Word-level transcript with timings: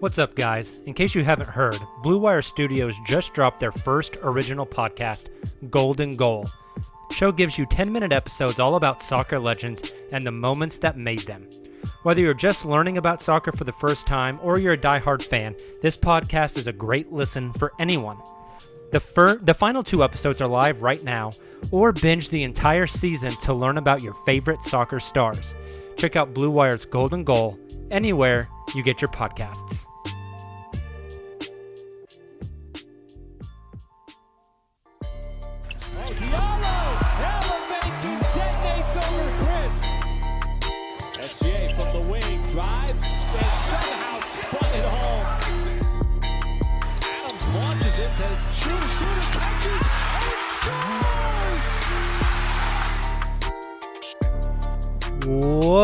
What's 0.00 0.18
up, 0.18 0.34
guys? 0.34 0.78
In 0.86 0.92
case 0.92 1.14
you 1.14 1.24
haven't 1.24 1.48
heard, 1.48 1.78
Blue 2.02 2.18
Wire 2.18 2.42
Studios 2.42 2.98
just 3.06 3.32
dropped 3.32 3.58
their 3.60 3.72
first 3.72 4.16
original 4.22 4.66
podcast, 4.66 5.28
Golden 5.70 6.16
Goal. 6.16 6.48
Show 7.12 7.32
gives 7.32 7.58
you 7.58 7.64
10 7.66 7.92
minute 7.92 8.12
episodes 8.12 8.60
all 8.60 8.74
about 8.76 9.02
soccer 9.02 9.38
legends 9.38 9.92
and 10.12 10.26
the 10.26 10.30
moments 10.32 10.78
that 10.78 10.98
made 10.98 11.20
them. 11.20 11.48
Whether 12.02 12.20
you're 12.20 12.34
just 12.34 12.66
learning 12.66 12.98
about 12.98 13.22
soccer 13.22 13.52
for 13.52 13.64
the 13.64 13.72
first 13.72 14.06
time 14.06 14.38
or 14.42 14.58
you're 14.58 14.74
a 14.74 14.78
diehard 14.78 15.22
fan, 15.22 15.54
this 15.80 15.96
podcast 15.96 16.58
is 16.58 16.66
a 16.66 16.72
great 16.72 17.12
listen 17.12 17.52
for 17.52 17.72
anyone. 17.78 18.18
The, 18.92 19.00
fir- 19.00 19.38
the 19.38 19.54
final 19.54 19.82
two 19.82 20.04
episodes 20.04 20.40
are 20.40 20.48
live 20.48 20.82
right 20.82 21.02
now, 21.02 21.32
or 21.70 21.92
binge 21.92 22.28
the 22.28 22.42
entire 22.42 22.86
season 22.86 23.30
to 23.42 23.54
learn 23.54 23.78
about 23.78 24.02
your 24.02 24.14
favorite 24.14 24.62
soccer 24.62 25.00
stars. 25.00 25.54
Check 25.96 26.16
out 26.16 26.34
Blue 26.34 26.50
Wire's 26.50 26.84
Golden 26.84 27.24
Goal 27.24 27.58
anywhere 27.90 28.48
you 28.74 28.82
get 28.82 29.00
your 29.00 29.10
podcasts. 29.10 29.86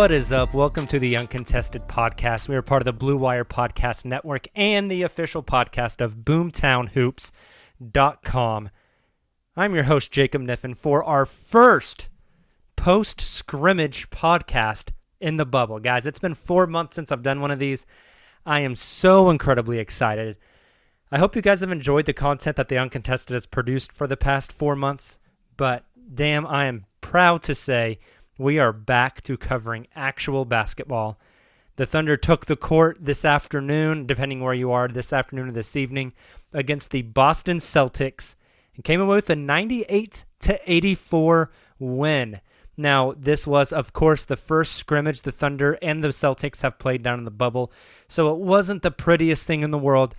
What 0.01 0.13
is 0.13 0.33
up? 0.33 0.55
Welcome 0.55 0.87
to 0.87 0.99
the 0.99 1.19
Uncontested 1.19 1.83
Podcast. 1.83 2.49
We 2.49 2.57
are 2.57 2.63
part 2.63 2.81
of 2.81 2.87
the 2.87 2.93
Blue 2.95 3.19
Wire 3.19 3.45
Podcast 3.45 4.07
Network 4.07 4.49
and 4.55 4.91
the 4.91 5.03
official 5.03 5.43
podcast 5.43 6.01
of 6.01 6.21
BoomtownHoops.com. 6.21 8.71
I'm 9.57 9.75
your 9.75 9.85
host, 9.85 10.11
Jacob 10.11 10.41
Niffen, 10.41 10.75
for 10.75 11.05
our 11.05 11.27
first 11.27 12.09
post 12.77 13.21
scrimmage 13.21 14.09
podcast 14.09 14.89
in 15.21 15.37
the 15.37 15.45
bubble. 15.45 15.79
Guys, 15.79 16.07
it's 16.07 16.19
been 16.19 16.33
four 16.33 16.67
months 16.67 16.97
since 16.97 17.13
I've 17.13 17.23
done 17.23 17.43
one 17.43 17.51
of 17.51 17.59
these. 17.59 17.85
I 18.47 18.61
am 18.61 18.77
so 18.77 19.29
incredibly 19.29 19.79
excited. 19.79 20.39
I 21.13 21.19
hope 21.19 21.37
you 21.37 21.43
guys 21.43 21.61
have 21.61 21.73
enjoyed 21.73 22.07
the 22.07 22.15
content 22.15 22.57
that 22.57 22.69
the 22.69 22.79
Uncontested 22.79 23.35
has 23.35 23.45
produced 23.45 23.93
for 23.93 24.07
the 24.07 24.17
past 24.17 24.51
four 24.51 24.75
months, 24.75 25.19
but 25.59 25.85
damn, 26.15 26.47
I 26.47 26.65
am 26.65 26.87
proud 27.03 27.43
to 27.43 27.55
say 27.55 27.99
we 28.41 28.59
are 28.59 28.73
back 28.73 29.21
to 29.21 29.37
covering 29.37 29.87
actual 29.95 30.47
basketball. 30.47 31.21
The 31.77 31.85
Thunder 31.85 32.17
took 32.17 32.47
the 32.47 32.57
court 32.57 32.97
this 32.99 33.23
afternoon, 33.23 34.07
depending 34.07 34.41
where 34.41 34.55
you 34.55 34.73
are, 34.73 34.89
this 34.89 35.13
afternoon 35.13 35.49
or 35.49 35.53
this 35.53 35.77
evening, 35.77 36.15
against 36.51 36.91
the 36.91 37.03
Boston 37.03 37.59
Celtics 37.59 38.37
and 38.75 38.83
came 38.83 38.99
away 38.99 39.17
with 39.17 39.29
a 39.29 39.37
98 39.37 40.25
to 40.41 40.59
84 40.67 41.51
win. 41.79 42.41
Now, 42.79 43.13
this 43.15 43.47
was, 43.47 43.75
of 43.75 43.93
course, 43.93 44.25
the 44.25 44.37
first 44.37 44.73
scrimmage 44.73 45.21
the 45.21 45.33
Thunder 45.33 45.77
and 45.83 46.03
the 46.03 46.09
Celtics 46.09 46.63
have 46.63 46.79
played 46.79 47.03
down 47.03 47.19
in 47.19 47.27
the 47.27 47.31
bubble, 47.31 47.71
so 48.09 48.33
it 48.33 48.39
wasn't 48.39 48.81
the 48.81 48.91
prettiest 48.91 49.47
thing 49.47 49.63
in 49.63 49.71
the 49.71 49.79
world. 49.79 50.15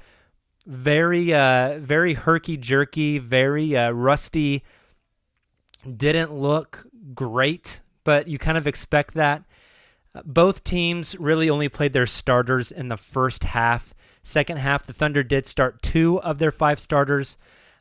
Very, 0.68 1.34
uh, 1.34 1.80
very 1.80 2.14
herky 2.14 2.56
jerky, 2.56 3.18
very 3.18 3.76
uh, 3.76 3.90
rusty. 3.90 4.64
Didn't 5.98 6.32
look 6.32 6.86
great, 7.16 7.82
but 8.04 8.28
you 8.28 8.38
kind 8.38 8.58
of 8.58 8.68
expect 8.68 9.14
that. 9.16 9.44
Both 10.26 10.64
teams 10.64 11.18
really 11.18 11.50
only 11.50 11.70
played 11.70 11.94
their 11.94 12.06
starters 12.06 12.72
in 12.72 12.90
the 12.90 12.98
first 12.98 13.46
half. 13.46 13.94
Second 14.24 14.58
half, 14.58 14.86
the 14.86 14.94
Thunder 14.94 15.24
did 15.24 15.48
start 15.48 15.82
two 15.82 16.22
of 16.22 16.38
their 16.38 16.52
five 16.52 16.80
starters 16.80 17.38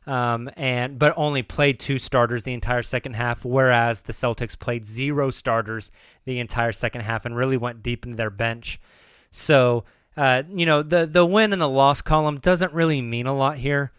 um, 0.07 0.49
and 0.57 0.97
but 0.97 1.13
only 1.15 1.43
played 1.43 1.79
two 1.79 1.97
starters 1.97 2.43
the 2.43 2.53
entire 2.53 2.83
second 2.83 3.15
half, 3.15 3.45
whereas 3.45 4.01
the 4.01 4.13
Celtics 4.13 4.57
played 4.57 4.85
zero 4.85 5.29
starters 5.29 5.91
the 6.25 6.39
entire 6.39 6.71
second 6.71 7.01
half 7.01 7.25
and 7.25 7.35
really 7.35 7.57
went 7.57 7.83
deep 7.83 8.05
into 8.05 8.17
their 8.17 8.29
bench. 8.29 8.79
So 9.31 9.83
uh, 10.17 10.43
you 10.49 10.65
know 10.65 10.81
the 10.81 11.05
the 11.05 11.25
win 11.25 11.53
and 11.53 11.61
the 11.61 11.69
loss 11.69 12.01
column 12.01 12.37
doesn't 12.37 12.73
really 12.73 13.01
mean 13.01 13.27
a 13.27 13.35
lot 13.35 13.57
here, 13.57 13.91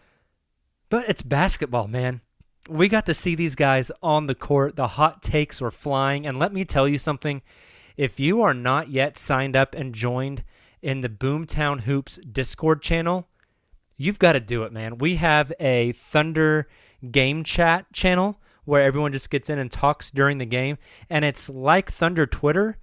but 0.90 1.08
it's 1.08 1.22
basketball, 1.22 1.86
man. 1.86 2.20
We 2.68 2.88
got 2.88 3.06
to 3.06 3.14
see 3.14 3.34
these 3.34 3.54
guys 3.54 3.90
on 4.02 4.26
the 4.26 4.34
court. 4.34 4.76
The 4.76 4.86
hot 4.86 5.22
takes 5.22 5.60
were 5.60 5.70
flying, 5.70 6.26
and 6.26 6.38
let 6.38 6.52
me 6.52 6.64
tell 6.64 6.86
you 6.86 6.98
something: 6.98 7.42
if 7.96 8.20
you 8.20 8.42
are 8.42 8.54
not 8.54 8.88
yet 8.90 9.18
signed 9.18 9.56
up 9.56 9.74
and 9.74 9.94
joined 9.94 10.44
in 10.80 11.00
the 11.00 11.08
Boomtown 11.08 11.82
Hoops 11.82 12.16
Discord 12.18 12.82
channel 12.82 13.28
you've 14.02 14.18
got 14.18 14.32
to 14.32 14.40
do 14.40 14.64
it, 14.64 14.72
man. 14.72 14.98
We 14.98 15.16
have 15.16 15.52
a 15.60 15.92
Thunder 15.92 16.68
game 17.10 17.44
chat 17.44 17.86
channel 17.92 18.40
where 18.64 18.82
everyone 18.82 19.12
just 19.12 19.30
gets 19.30 19.48
in 19.48 19.58
and 19.58 19.70
talks 19.70 20.10
during 20.10 20.38
the 20.38 20.46
game, 20.46 20.78
and 21.10 21.24
it's 21.24 21.48
like 21.48 21.90
Thunder 21.90 22.26
Twitter, 22.26 22.78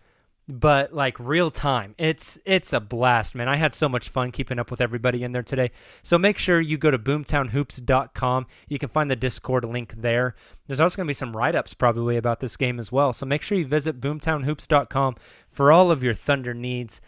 but 0.49 0.91
like 0.91 1.19
real 1.19 1.51
time. 1.51 1.93
It's 1.99 2.39
it's 2.43 2.73
a 2.73 2.79
blast, 2.79 3.35
man. 3.35 3.47
I 3.47 3.55
had 3.55 3.75
so 3.75 3.87
much 3.87 4.09
fun 4.09 4.31
keeping 4.31 4.57
up 4.57 4.71
with 4.71 4.81
everybody 4.81 5.23
in 5.23 5.31
there 5.31 5.43
today. 5.43 5.69
So 6.01 6.17
make 6.17 6.39
sure 6.39 6.59
you 6.59 6.77
go 6.77 6.89
to 6.89 6.97
boomtownhoops.com. 6.97 8.47
You 8.67 8.79
can 8.79 8.89
find 8.89 9.11
the 9.11 9.15
Discord 9.15 9.63
link 9.63 9.93
there. 9.93 10.35
There's 10.65 10.79
also 10.79 10.97
going 10.97 11.05
to 11.05 11.09
be 11.09 11.13
some 11.13 11.37
write-ups 11.37 11.75
probably 11.75 12.17
about 12.17 12.39
this 12.39 12.57
game 12.57 12.79
as 12.79 12.91
well. 12.91 13.13
So 13.13 13.27
make 13.27 13.43
sure 13.43 13.57
you 13.57 13.65
visit 13.65 14.01
boomtownhoops.com 14.01 15.15
for 15.47 15.71
all 15.71 15.91
of 15.91 16.01
your 16.01 16.15
Thunder 16.15 16.55
needs. 16.55 16.99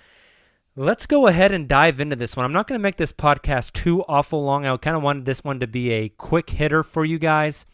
Let's 0.76 1.06
go 1.06 1.28
ahead 1.28 1.52
and 1.52 1.68
dive 1.68 2.00
into 2.00 2.16
this 2.16 2.38
one. 2.38 2.46
I'm 2.46 2.54
not 2.54 2.68
going 2.68 2.80
to 2.80 2.84
make 2.84 2.96
this 2.96 3.12
podcast 3.12 3.74
too 3.74 4.04
awful 4.04 4.44
long. 4.44 4.66
I 4.66 4.78
kind 4.78 4.96
of 4.96 5.04
wanted 5.04 5.26
this 5.26 5.44
one 5.44 5.60
to 5.60 5.68
be 5.68 5.92
a 5.92 6.10
quick 6.10 6.52
hitter 6.52 6.84
for 6.84 7.04
you 7.04 7.20
guys 7.20 7.66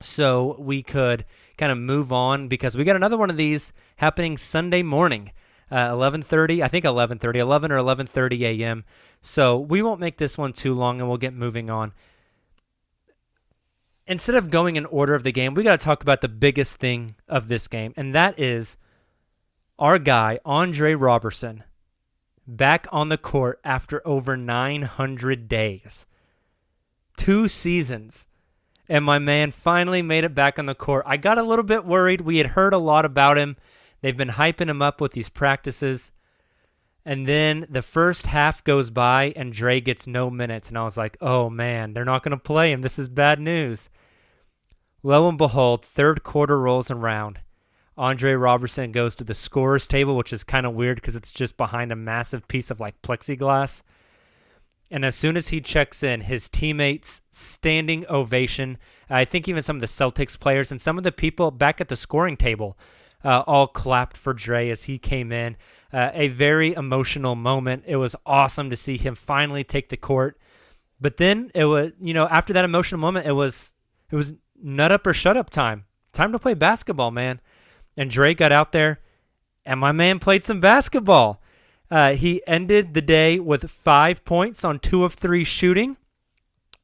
so 0.00 0.56
we 0.58 0.82
could 0.82 1.24
kind 1.56 1.72
of 1.72 1.78
move 1.78 2.12
on 2.12 2.48
because 2.48 2.76
we 2.76 2.84
got 2.84 2.96
another 2.96 3.16
one 3.16 3.30
of 3.30 3.36
these 3.36 3.72
happening 3.96 4.36
Sunday 4.36 4.82
morning. 4.82 5.32
uh, 5.70 5.90
11:30. 5.90 6.62
I 6.62 6.68
think 6.68 6.84
11:30, 6.84 7.36
11 7.38 7.72
or 7.72 7.78
11:30 7.78 8.42
a.m. 8.42 8.84
So 9.20 9.58
we 9.58 9.82
won't 9.82 10.00
make 10.00 10.18
this 10.18 10.36
one 10.36 10.52
too 10.52 10.74
long, 10.74 11.00
and 11.00 11.08
we'll 11.08 11.18
get 11.18 11.32
moving 11.32 11.70
on. 11.70 11.92
Instead 14.06 14.34
of 14.34 14.50
going 14.50 14.76
in 14.76 14.84
order 14.84 15.14
of 15.14 15.22
the 15.22 15.32
game, 15.32 15.54
we 15.54 15.62
got 15.62 15.80
to 15.80 15.84
talk 15.84 16.02
about 16.02 16.20
the 16.20 16.28
biggest 16.28 16.76
thing 16.78 17.14
of 17.26 17.48
this 17.48 17.66
game, 17.66 17.94
and 17.96 18.14
that 18.14 18.38
is 18.38 18.76
our 19.78 19.98
guy 19.98 20.38
Andre 20.44 20.94
Roberson 20.94 21.64
back 22.46 22.86
on 22.92 23.08
the 23.08 23.16
court 23.16 23.58
after 23.64 24.06
over 24.06 24.36
900 24.36 25.48
days, 25.48 26.06
two 27.16 27.48
seasons 27.48 28.26
and 28.88 29.04
my 29.04 29.18
man 29.18 29.50
finally 29.50 30.02
made 30.02 30.24
it 30.24 30.34
back 30.34 30.58
on 30.58 30.66
the 30.66 30.74
court. 30.74 31.04
I 31.06 31.16
got 31.16 31.38
a 31.38 31.42
little 31.42 31.64
bit 31.64 31.84
worried. 31.84 32.20
We 32.20 32.38
had 32.38 32.48
heard 32.48 32.74
a 32.74 32.78
lot 32.78 33.04
about 33.04 33.38
him. 33.38 33.56
They've 34.00 34.16
been 34.16 34.28
hyping 34.28 34.68
him 34.68 34.82
up 34.82 35.00
with 35.00 35.12
these 35.12 35.28
practices. 35.28 36.12
And 37.06 37.26
then 37.26 37.66
the 37.68 37.82
first 37.82 38.26
half 38.26 38.64
goes 38.64 38.90
by 38.90 39.32
and 39.36 39.52
Dre 39.52 39.80
gets 39.80 40.06
no 40.06 40.30
minutes. 40.30 40.68
And 40.68 40.78
I 40.78 40.84
was 40.84 40.96
like, 40.96 41.16
oh 41.20 41.50
man, 41.50 41.92
they're 41.92 42.04
not 42.04 42.22
going 42.22 42.36
to 42.36 42.36
play 42.36 42.72
him. 42.72 42.82
This 42.82 42.98
is 42.98 43.08
bad 43.08 43.40
news. 43.40 43.88
Lo 45.02 45.28
and 45.28 45.38
behold, 45.38 45.84
third 45.84 46.22
quarter 46.22 46.58
rolls 46.58 46.90
around. 46.90 47.40
Andre 47.96 48.32
Roberson 48.32 48.90
goes 48.90 49.14
to 49.16 49.24
the 49.24 49.34
scorer's 49.34 49.86
table, 49.86 50.16
which 50.16 50.32
is 50.32 50.44
kind 50.44 50.66
of 50.66 50.74
weird 50.74 50.96
because 50.96 51.14
it's 51.14 51.30
just 51.30 51.56
behind 51.56 51.92
a 51.92 51.96
massive 51.96 52.48
piece 52.48 52.70
of 52.70 52.80
like 52.80 53.00
plexiglass. 53.02 53.82
And 54.94 55.04
as 55.04 55.16
soon 55.16 55.36
as 55.36 55.48
he 55.48 55.60
checks 55.60 56.04
in, 56.04 56.20
his 56.20 56.48
teammates 56.48 57.20
standing 57.32 58.06
ovation. 58.08 58.78
I 59.10 59.24
think 59.24 59.48
even 59.48 59.60
some 59.60 59.74
of 59.74 59.80
the 59.80 59.88
Celtics 59.88 60.38
players 60.38 60.70
and 60.70 60.80
some 60.80 60.96
of 60.98 61.02
the 61.02 61.10
people 61.10 61.50
back 61.50 61.80
at 61.80 61.88
the 61.88 61.96
scoring 61.96 62.36
table 62.36 62.78
uh, 63.24 63.42
all 63.44 63.66
clapped 63.66 64.16
for 64.16 64.32
Dre 64.32 64.70
as 64.70 64.84
he 64.84 64.98
came 64.98 65.32
in. 65.32 65.56
Uh, 65.92 66.10
a 66.14 66.28
very 66.28 66.74
emotional 66.74 67.34
moment. 67.34 67.82
It 67.88 67.96
was 67.96 68.14
awesome 68.24 68.70
to 68.70 68.76
see 68.76 68.96
him 68.96 69.16
finally 69.16 69.64
take 69.64 69.88
the 69.88 69.96
court. 69.96 70.38
But 71.00 71.16
then 71.16 71.50
it 71.56 71.64
was, 71.64 71.90
you 72.00 72.14
know, 72.14 72.28
after 72.28 72.52
that 72.52 72.64
emotional 72.64 73.00
moment, 73.00 73.26
it 73.26 73.32
was 73.32 73.72
it 74.12 74.14
was 74.14 74.34
nut 74.62 74.92
up 74.92 75.04
or 75.08 75.12
shut 75.12 75.36
up 75.36 75.50
time. 75.50 75.86
Time 76.12 76.30
to 76.30 76.38
play 76.38 76.54
basketball, 76.54 77.10
man. 77.10 77.40
And 77.96 78.10
Dre 78.10 78.32
got 78.32 78.52
out 78.52 78.70
there, 78.70 79.00
and 79.66 79.80
my 79.80 79.90
man 79.90 80.20
played 80.20 80.44
some 80.44 80.60
basketball. 80.60 81.42
Uh, 81.94 82.14
he 82.14 82.42
ended 82.44 82.92
the 82.92 83.00
day 83.00 83.38
with 83.38 83.70
five 83.70 84.24
points 84.24 84.64
on 84.64 84.80
two 84.80 85.04
of 85.04 85.14
three 85.14 85.44
shooting. 85.44 85.96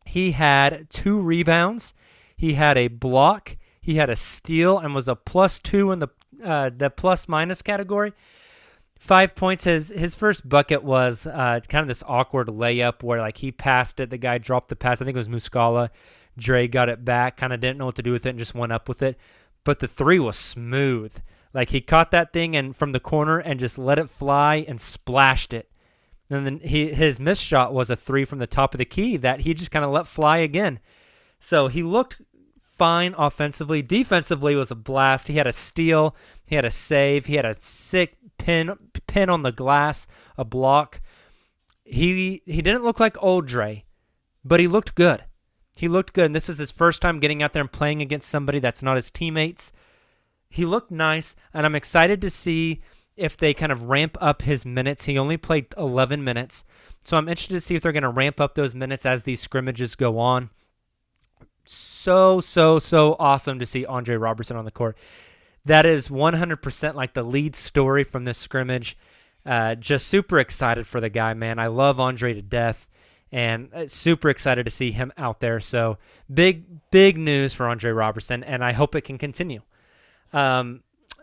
He 0.06 0.30
had 0.30 0.88
two 0.88 1.20
rebounds. 1.20 1.94
He 2.36 2.54
had 2.54 2.78
a 2.78 2.86
block. 2.86 3.56
He 3.80 3.96
had 3.96 4.08
a 4.08 4.14
steal 4.14 4.78
and 4.78 4.94
was 4.94 5.08
a 5.08 5.16
plus 5.16 5.58
two 5.58 5.90
in 5.90 5.98
the 5.98 6.06
uh, 6.44 6.70
the 6.70 6.90
plus 6.90 7.26
minus 7.26 7.60
category. 7.60 8.12
Five 9.00 9.34
points. 9.34 9.64
His 9.64 9.88
his 9.88 10.14
first 10.14 10.48
bucket 10.48 10.84
was 10.84 11.26
uh, 11.26 11.58
kind 11.68 11.82
of 11.82 11.88
this 11.88 12.04
awkward 12.06 12.46
layup 12.46 13.02
where 13.02 13.18
like 13.18 13.38
he 13.38 13.50
passed 13.50 13.98
it. 13.98 14.10
The 14.10 14.16
guy 14.16 14.38
dropped 14.38 14.68
the 14.68 14.76
pass. 14.76 15.02
I 15.02 15.04
think 15.06 15.16
it 15.16 15.18
was 15.18 15.28
Muscala. 15.28 15.88
Dre 16.38 16.68
got 16.68 16.88
it 16.88 17.04
back. 17.04 17.36
Kind 17.36 17.52
of 17.52 17.58
didn't 17.58 17.78
know 17.78 17.86
what 17.86 17.96
to 17.96 18.02
do 18.02 18.12
with 18.12 18.26
it 18.26 18.30
and 18.30 18.38
just 18.38 18.54
went 18.54 18.70
up 18.70 18.88
with 18.88 19.02
it. 19.02 19.18
But 19.64 19.80
the 19.80 19.88
three 19.88 20.20
was 20.20 20.36
smooth. 20.36 21.20
Like 21.52 21.70
he 21.70 21.81
caught 21.81 22.11
that 22.12 22.32
thing 22.32 22.56
and 22.56 22.76
from 22.76 22.93
the 22.93 23.00
corner 23.00 23.38
and 23.38 23.58
just 23.58 23.79
let 23.79 23.99
it 23.99 24.11
fly 24.11 24.64
and 24.69 24.81
splashed 24.81 25.52
it. 25.52 25.70
And 26.31 26.47
then 26.47 26.61
he 26.61 26.93
his 26.93 27.19
missed 27.19 27.44
shot 27.44 27.75
was 27.75 27.91
a 27.91 27.97
three 27.97 28.25
from 28.25 28.38
the 28.38 28.47
top 28.47 28.73
of 28.73 28.79
the 28.79 28.85
key 28.85 29.17
that 29.17 29.41
he 29.41 29.52
just 29.52 29.73
kind 29.73 29.85
of 29.85 29.91
let 29.91 30.06
fly 30.06 30.38
again. 30.38 30.79
So 31.41 31.67
he 31.67 31.82
looked 31.82 32.23
fine 32.62 33.14
offensively. 33.19 33.82
Defensively 33.82 34.55
was 34.55 34.70
a 34.70 34.76
blast. 34.76 35.26
He 35.26 35.35
had 35.35 35.49
a 35.49 35.52
steal, 35.52 36.14
he 36.47 36.55
had 36.55 36.64
a 36.64 36.70
save, 36.70 37.26
he 37.26 37.35
had 37.35 37.44
a 37.44 37.55
sick 37.55 38.17
pin 38.38 38.76
pin 39.08 39.29
on 39.29 39.43
the 39.43 39.52
glass, 39.52 40.06
a 40.38 40.44
block. 40.44 41.00
He 41.85 42.43
he 42.47 42.62
didn't 42.62 42.85
look 42.85 43.00
like 43.00 43.20
old 43.20 43.47
Dre, 43.47 43.85
but 44.44 44.61
he 44.61 44.69
looked 44.69 44.94
good. 44.94 45.25
He 45.76 45.88
looked 45.88 46.12
good, 46.12 46.26
and 46.26 46.35
this 46.35 46.49
is 46.49 46.58
his 46.58 46.70
first 46.70 47.02
time 47.02 47.20
getting 47.20 47.43
out 47.43 47.55
there 47.55 47.62
and 47.62 47.73
playing 47.73 48.02
against 48.02 48.29
somebody 48.29 48.61
that's 48.61 48.82
not 48.82 48.97
his 48.97 49.11
teammates. 49.11 49.73
He 50.50 50.67
looked 50.67 50.91
nice, 50.91 51.37
and 51.55 51.64
I'm 51.64 51.76
excited 51.76 52.20
to 52.20 52.29
see 52.29 52.82
if 53.17 53.37
they 53.37 53.55
kind 53.55 53.70
of 53.70 53.85
ramp 53.85 54.19
up 54.20 54.43
his 54.43 54.67
minutes. 54.67 55.06
He 55.06 55.17
only 55.17 55.37
played 55.37 55.67
11 55.79 56.23
minutes, 56.25 56.64
so 57.05 57.17
I'm 57.17 57.29
interested 57.29 57.55
to 57.55 57.61
see 57.61 57.76
if 57.76 57.82
they're 57.82 57.93
going 57.93 58.02
to 58.02 58.08
ramp 58.08 58.41
up 58.41 58.55
those 58.55 58.75
minutes 58.75 59.06
as 59.06 59.23
these 59.23 59.41
scrimmages 59.41 59.94
go 59.94 60.19
on. 60.19 60.50
So, 61.64 62.41
so, 62.41 62.81
so 62.81 63.14
awesome 63.20 63.61
to 63.61 63.67
see 63.67 63.87
Andre 63.87 64.17
Roberson 64.17 64.56
on 64.56 64.64
the 64.64 64.70
court. 64.73 64.99
That 65.64 65.87
is 65.87 66.08
100% 66.08 66.94
like 66.94 67.14
the 67.14 67.23
lead 67.23 67.55
story 67.55 68.02
from 68.02 68.25
this 68.25 68.38
scrimmage. 68.38 68.97
Uh, 69.47 69.76
just 69.76 70.08
super 70.08 70.38
excited 70.38 70.87
for 70.87 71.00
the 71.00 71.08
guy, 71.08 71.35
man. 71.35 71.58
I 71.58 71.69
love 71.69 72.00
Andre 72.00 72.35
to 72.35 72.43
death 72.43 72.88
and 73.32 73.73
uh, 73.73 73.87
super 73.87 74.29
excited 74.29 74.64
to 74.64 74.70
see 74.70 74.91
him 74.91 75.12
out 75.17 75.41
there. 75.41 75.61
So 75.61 75.99
big, 76.32 76.64
big 76.91 77.17
news 77.17 77.55
for 77.55 77.67
Andre 77.67 77.93
Roberson, 77.93 78.43
and 78.43 78.64
I 78.64 78.73
hope 78.73 78.94
it 78.94 79.02
can 79.02 79.19
continue. 79.19 79.62
Um, 80.32 80.82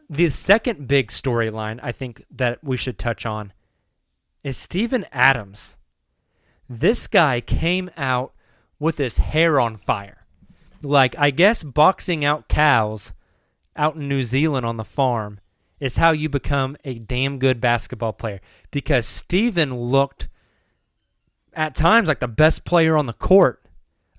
the 0.09 0.29
second 0.29 0.87
big 0.87 1.09
storyline 1.09 1.79
I 1.83 1.91
think 1.91 2.23
that 2.31 2.63
we 2.63 2.77
should 2.77 2.97
touch 2.97 3.25
on 3.25 3.53
is 4.43 4.57
Steven 4.57 5.05
Adams. 5.11 5.75
This 6.69 7.07
guy 7.07 7.41
came 7.41 7.89
out 7.97 8.33
with 8.79 8.97
his 8.97 9.17
hair 9.17 9.59
on 9.59 9.77
fire. 9.77 10.25
Like, 10.81 11.15
I 11.17 11.31
guess 11.31 11.63
boxing 11.63 12.23
out 12.23 12.47
cows 12.47 13.13
out 13.75 13.95
in 13.95 14.07
New 14.07 14.23
Zealand 14.23 14.65
on 14.65 14.77
the 14.77 14.83
farm 14.83 15.39
is 15.79 15.97
how 15.97 16.11
you 16.11 16.29
become 16.29 16.75
a 16.83 16.99
damn 16.99 17.39
good 17.39 17.59
basketball 17.61 18.13
player. 18.13 18.41
Because 18.71 19.05
Steven 19.05 19.75
looked 19.75 20.27
at 21.53 21.75
times 21.75 22.07
like 22.07 22.19
the 22.19 22.27
best 22.27 22.65
player 22.65 22.97
on 22.97 23.05
the 23.05 23.13
court, 23.13 23.63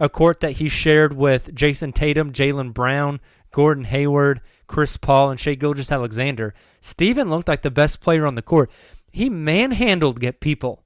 a 0.01 0.09
court 0.09 0.41
that 0.41 0.53
he 0.53 0.69
shared 0.69 1.15
with 1.15 1.55
Jayson 1.55 1.93
Tatum, 1.93 2.33
Jaylen 2.33 2.73
Brown, 2.73 3.21
Gordon 3.53 3.85
Hayward, 3.85 4.41
Chris 4.69 4.97
Paul, 4.97 5.31
and 5.31 5.41
Shai 5.41 5.55
Gilgeous-Alexander. 5.55 6.55
Steven 6.81 7.29
looked 7.29 7.49
like 7.49 7.63
the 7.63 7.71
best 7.71 8.01
player 8.01 8.27
on 8.27 8.37
the 8.37 8.43
court. 8.43 8.71
He 9.11 9.29
manhandled 9.29 10.21
get 10.21 10.41
people. 10.41 10.85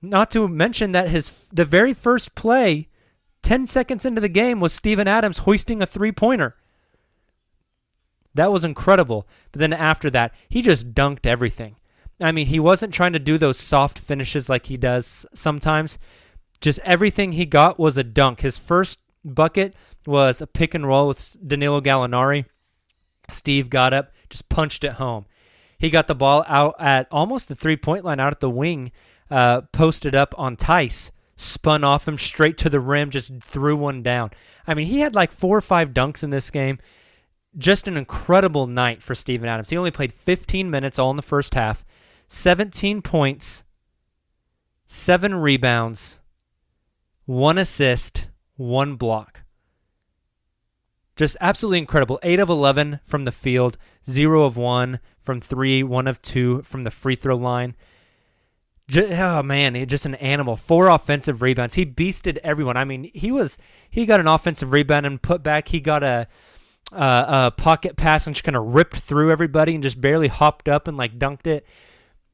Not 0.00 0.30
to 0.32 0.46
mention 0.46 0.92
that 0.92 1.08
his 1.08 1.48
the 1.48 1.64
very 1.64 1.94
first 1.94 2.34
play, 2.34 2.88
10 3.42 3.66
seconds 3.66 4.04
into 4.04 4.20
the 4.20 4.28
game, 4.28 4.60
was 4.60 4.72
Steven 4.72 5.08
Adams 5.08 5.38
hoisting 5.38 5.82
a 5.82 5.86
three 5.86 6.12
pointer. 6.12 6.56
That 8.34 8.52
was 8.52 8.64
incredible. 8.64 9.26
But 9.50 9.60
then 9.60 9.72
after 9.72 10.10
that, 10.10 10.34
he 10.48 10.62
just 10.62 10.94
dunked 10.94 11.26
everything. 11.26 11.76
I 12.20 12.32
mean, 12.32 12.46
he 12.46 12.60
wasn't 12.60 12.94
trying 12.94 13.12
to 13.14 13.18
do 13.18 13.38
those 13.38 13.58
soft 13.58 13.98
finishes 13.98 14.48
like 14.48 14.66
he 14.66 14.76
does 14.76 15.26
sometimes. 15.34 15.98
Just 16.60 16.78
everything 16.80 17.32
he 17.32 17.46
got 17.46 17.78
was 17.78 17.98
a 17.98 18.04
dunk. 18.04 18.40
His 18.40 18.58
first 18.58 19.00
bucket 19.24 19.74
was 20.06 20.40
a 20.40 20.46
pick 20.46 20.74
and 20.74 20.86
roll 20.86 21.08
with 21.08 21.36
Danilo 21.46 21.80
Gallinari. 21.80 22.46
Steve 23.30 23.70
got 23.70 23.92
up, 23.92 24.12
just 24.28 24.48
punched 24.48 24.84
it 24.84 24.92
home. 24.92 25.26
He 25.78 25.90
got 25.90 26.06
the 26.06 26.14
ball 26.14 26.44
out 26.46 26.76
at 26.78 27.08
almost 27.10 27.48
the 27.48 27.54
three 27.54 27.76
point 27.76 28.04
line 28.04 28.20
out 28.20 28.32
at 28.32 28.40
the 28.40 28.50
wing, 28.50 28.92
uh, 29.30 29.62
posted 29.72 30.14
up 30.14 30.34
on 30.38 30.56
Theis, 30.56 31.10
spun 31.36 31.82
off 31.82 32.06
him 32.06 32.18
straight 32.18 32.56
to 32.58 32.70
the 32.70 32.80
rim, 32.80 33.10
just 33.10 33.42
threw 33.42 33.76
one 33.76 34.02
down. 34.02 34.30
I 34.66 34.74
mean, 34.74 34.86
he 34.86 35.00
had 35.00 35.14
like 35.14 35.32
four 35.32 35.56
or 35.56 35.62
five 35.62 35.90
dunks 35.90 36.22
in 36.22 36.30
this 36.30 36.50
game. 36.50 36.78
Just 37.58 37.86
an 37.86 37.96
incredible 37.96 38.66
night 38.66 39.02
for 39.02 39.14
Steven 39.14 39.48
Adams. 39.48 39.70
He 39.70 39.76
only 39.76 39.90
played 39.90 40.12
15 40.12 40.70
minutes 40.70 40.98
all 40.98 41.10
in 41.10 41.16
the 41.16 41.22
first 41.22 41.54
half, 41.54 41.84
17 42.28 43.02
points, 43.02 43.64
seven 44.86 45.34
rebounds, 45.34 46.20
one 47.26 47.58
assist, 47.58 48.28
one 48.56 48.94
block. 48.94 49.41
Just 51.22 51.36
absolutely 51.40 51.78
incredible. 51.78 52.18
8 52.24 52.40
of 52.40 52.48
11 52.48 52.98
from 53.04 53.22
the 53.22 53.30
field, 53.30 53.78
0 54.10 54.42
of 54.42 54.56
1 54.56 54.98
from 55.20 55.40
3, 55.40 55.84
1 55.84 56.06
of 56.08 56.20
2 56.20 56.62
from 56.62 56.82
the 56.82 56.90
free 56.90 57.14
throw 57.14 57.36
line. 57.36 57.76
Just, 58.88 59.12
oh 59.12 59.40
man, 59.40 59.86
just 59.86 60.04
an 60.04 60.16
animal. 60.16 60.56
Four 60.56 60.88
offensive 60.88 61.40
rebounds. 61.40 61.76
He 61.76 61.86
beasted 61.86 62.38
everyone. 62.38 62.76
I 62.76 62.82
mean, 62.82 63.08
he 63.14 63.30
was 63.30 63.56
he 63.88 64.04
got 64.04 64.18
an 64.18 64.26
offensive 64.26 64.72
rebound 64.72 65.06
and 65.06 65.22
put 65.22 65.44
back. 65.44 65.68
He 65.68 65.78
got 65.78 66.02
a 66.02 66.26
a 66.90 67.52
pocket 67.56 67.94
pass 67.94 68.26
and 68.26 68.34
just 68.34 68.42
kind 68.42 68.56
of 68.56 68.74
ripped 68.74 68.96
through 68.96 69.30
everybody 69.30 69.74
and 69.74 69.82
just 69.84 70.00
barely 70.00 70.26
hopped 70.26 70.68
up 70.68 70.88
and 70.88 70.96
like 70.96 71.20
dunked 71.20 71.46
it. 71.46 71.64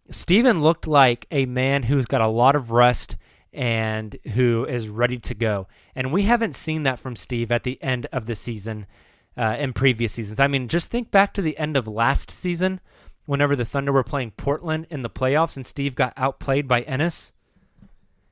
Steven 0.08 0.62
looked 0.62 0.86
like 0.86 1.26
a 1.30 1.44
man 1.44 1.82
who's 1.82 2.06
got 2.06 2.22
a 2.22 2.26
lot 2.26 2.56
of 2.56 2.70
rust 2.70 3.18
and 3.52 4.16
who 4.34 4.64
is 4.66 4.88
ready 4.88 5.18
to 5.18 5.34
go. 5.34 5.66
And 5.94 6.12
we 6.12 6.22
haven't 6.24 6.54
seen 6.54 6.82
that 6.82 6.98
from 6.98 7.16
Steve 7.16 7.50
at 7.50 7.64
the 7.64 7.82
end 7.82 8.06
of 8.12 8.26
the 8.26 8.34
season 8.34 8.86
uh, 9.36 9.56
in 9.58 9.72
previous 9.72 10.12
seasons. 10.12 10.40
I 10.40 10.48
mean, 10.48 10.68
just 10.68 10.90
think 10.90 11.10
back 11.10 11.32
to 11.34 11.42
the 11.42 11.56
end 11.58 11.76
of 11.76 11.86
last 11.86 12.30
season 12.30 12.80
whenever 13.24 13.54
the 13.54 13.64
Thunder 13.64 13.92
were 13.92 14.04
playing 14.04 14.32
Portland 14.32 14.86
in 14.90 15.02
the 15.02 15.10
playoffs 15.10 15.56
and 15.56 15.66
Steve 15.66 15.94
got 15.94 16.12
outplayed 16.16 16.66
by 16.66 16.82
Enes. 16.82 17.32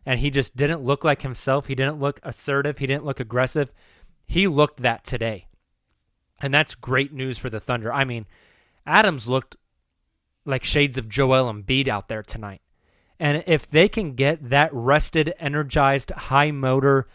And 0.05 0.21
he 0.21 0.31
just 0.31 0.57
didn't 0.57 0.85
look 0.85 1.03
like 1.05 1.23
himself. 1.23 1.67
He 1.67 1.75
didn't 1.75 1.99
look 1.99 2.21
assertive. 2.23 2.79
He 2.79 2.87
didn't 2.87 3.05
look 3.05 3.21
aggressive. 3.21 3.73
He 4.27 4.47
looked 4.47 4.81
that 4.83 5.05
today. 5.05 5.47
And 6.41 6.53
that's 6.53 6.75
great 6.75 7.13
news 7.13 7.39
for 7.39 7.51
the 7.51 7.61
Thunder. 7.61 7.93
I 7.93 8.05
mean, 8.05 8.27
Adams 8.87 9.29
looked 9.29 9.57
like 10.45 10.65
shades 10.65 10.97
of 10.97 11.09
Joel 11.09 11.53
Embiid 11.53 11.89
out 11.89 12.09
there 12.09 12.23
tonight. 12.23 12.61
And 13.19 13.43
if 13.47 13.69
they 13.69 13.89
can 13.89 14.15
get 14.15 14.51
that 14.51 14.71
rested, 14.73 15.35
energized, 15.39 16.11
high 16.11 16.51
motor, 16.51 17.07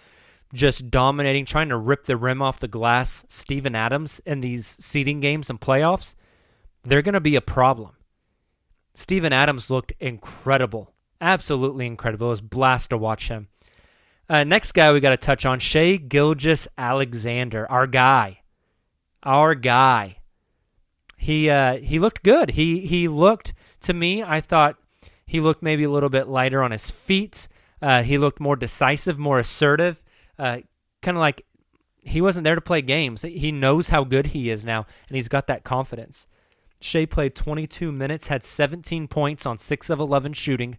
just 0.53 0.89
dominating, 0.89 1.46
trying 1.46 1.70
to 1.70 1.77
rip 1.77 2.03
the 2.03 2.17
rim 2.17 2.41
off 2.41 2.60
the 2.60 2.67
glass, 2.67 3.25
Steven 3.29 3.75
Adams 3.75 4.20
in 4.25 4.41
these 4.41 4.65
seeding 4.65 5.20
games 5.20 5.50
and 5.50 5.62
playoffs, 5.62 6.15
they're 6.84 7.01
going 7.01 7.13
to 7.13 7.20
be 7.20 7.36
a 7.36 7.41
problem. 7.41 7.96
Steven 8.93 9.31
Adams 9.31 9.70
looked 9.70 9.93
incredible. 10.00 10.93
Absolutely 11.22 11.86
incredible. 11.86 12.27
It 12.27 12.31
was 12.31 12.41
blast 12.41 12.89
to 12.89 12.98
watch 12.98 13.27
him. 13.27 13.48
Uh, 14.27 14.43
next 14.43 14.72
guy 14.72 14.91
we 14.91 15.00
got 15.00 15.12
to 15.12 15.17
touch 15.17 15.46
on 15.46 15.60
Shea 15.60 16.00
Gilgis 16.00 16.67
Alexander, 16.77 17.70
our 17.70 17.86
guy. 17.86 18.41
Our 19.24 19.55
guy. 19.55 20.17
He 21.17 21.50
uh, 21.50 21.77
he 21.77 22.00
looked 22.00 22.24
good. 22.24 22.51
He 22.51 22.79
he 22.79 23.08
looked 23.08 23.53
to 23.81 23.93
me. 23.93 24.24
I 24.24 24.41
thought 24.41 24.77
he 25.31 25.39
looked 25.39 25.63
maybe 25.63 25.85
a 25.85 25.89
little 25.89 26.09
bit 26.09 26.27
lighter 26.27 26.61
on 26.61 26.71
his 26.71 26.91
feet. 26.91 27.47
Uh, 27.81 28.03
he 28.03 28.17
looked 28.17 28.41
more 28.41 28.57
decisive, 28.57 29.17
more 29.17 29.39
assertive. 29.39 30.03
Uh, 30.38 30.57
kind 31.01 31.15
of 31.15 31.21
like 31.21 31.45
he 32.03 32.19
wasn't 32.19 32.43
there 32.43 32.55
to 32.55 32.59
play 32.59 32.81
games. 32.81 33.21
He 33.21 33.50
knows 33.50 33.88
how 33.88 34.03
good 34.03 34.27
he 34.27 34.50
is 34.50 34.65
now, 34.65 34.85
and 35.07 35.15
he's 35.15 35.29
got 35.29 35.47
that 35.47 35.63
confidence. 35.63 36.27
Shai 36.81 37.05
played 37.05 37.33
22 37.33 37.93
minutes, 37.93 38.27
had 38.27 38.43
17 38.43 39.07
points 39.07 39.45
on 39.45 39.57
6 39.57 39.89
of 39.89 40.01
11 40.01 40.33
shooting, 40.33 40.77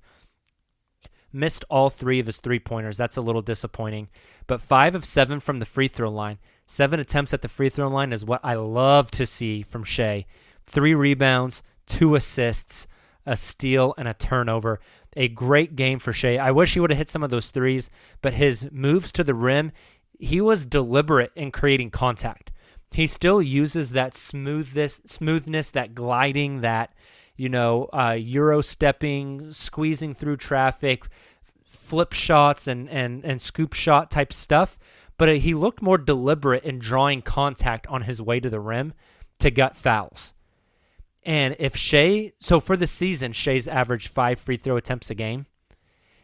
missed 1.32 1.64
all 1.70 1.88
three 1.88 2.20
of 2.20 2.26
his 2.26 2.40
three 2.40 2.60
pointers. 2.60 2.98
That's 2.98 3.16
a 3.16 3.22
little 3.22 3.40
disappointing. 3.40 4.10
But 4.46 4.60
5 4.60 4.94
of 4.96 5.06
7 5.06 5.40
from 5.40 5.60
the 5.60 5.64
free 5.64 5.88
throw 5.88 6.10
line. 6.10 6.36
Seven 6.66 7.00
attempts 7.00 7.32
at 7.32 7.40
the 7.40 7.48
free 7.48 7.70
throw 7.70 7.88
line 7.88 8.12
is 8.12 8.26
what 8.26 8.44
I 8.44 8.52
love 8.52 9.10
to 9.12 9.24
see 9.24 9.62
from 9.62 9.82
Shai. 9.82 10.26
Three 10.66 10.92
rebounds, 10.92 11.62
two 11.86 12.14
assists, 12.14 12.86
a 13.26 13.36
steal, 13.36 13.94
and 13.96 14.08
a 14.08 14.14
turnover. 14.14 14.80
A 15.14 15.28
great 15.28 15.76
game 15.76 15.98
for 15.98 16.12
Shai. 16.12 16.36
I 16.36 16.50
wish 16.50 16.74
he 16.74 16.80
would 16.80 16.90
have 16.90 16.98
hit 16.98 17.08
some 17.08 17.22
of 17.22 17.30
those 17.30 17.50
threes, 17.50 17.90
but 18.22 18.34
his 18.34 18.70
moves 18.72 19.12
to 19.12 19.24
the 19.24 19.34
rim, 19.34 19.72
he 20.18 20.40
was 20.40 20.64
deliberate 20.64 21.32
in 21.36 21.50
creating 21.50 21.90
contact. 21.90 22.50
He 22.90 23.06
still 23.06 23.42
uses 23.42 23.90
that 23.90 24.14
smoothness, 24.14 25.02
smoothness, 25.06 25.70
that 25.70 25.94
gliding, 25.94 26.60
that 26.60 26.92
you 27.36 27.48
know, 27.48 27.88
uh, 27.92 28.12
euro 28.12 28.60
stepping, 28.60 29.52
squeezing 29.52 30.14
through 30.14 30.36
traffic, 30.36 31.06
flip 31.64 32.12
shots, 32.12 32.66
and 32.68 32.88
and 32.88 33.24
and 33.24 33.40
scoop 33.40 33.72
shot 33.72 34.10
type 34.10 34.32
stuff. 34.32 34.78
But 35.18 35.28
uh, 35.28 35.32
he 35.32 35.54
looked 35.54 35.82
more 35.82 35.98
deliberate 35.98 36.64
in 36.64 36.78
drawing 36.78 37.22
contact 37.22 37.86
on 37.86 38.02
his 38.02 38.20
way 38.20 38.40
to 38.40 38.50
the 38.50 38.60
rim 38.60 38.92
to 39.40 39.50
gut 39.50 39.76
fouls. 39.76 40.34
And 41.24 41.54
if 41.58 41.76
Shai, 41.76 42.32
so 42.40 42.58
for 42.58 42.76
the 42.76 42.86
season, 42.86 43.32
Shai's 43.32 43.68
averaged 43.68 44.08
five 44.08 44.38
free 44.38 44.56
throw 44.56 44.76
attempts 44.76 45.10
a 45.10 45.14
game. 45.14 45.46